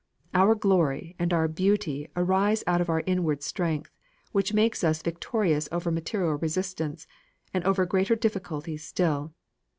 [0.33, 3.91] Our glory and our beauty arise out of our outward strength,
[4.31, 7.05] which makes us victorious over material resistance,
[7.53, 9.35] and over greater difficulties still.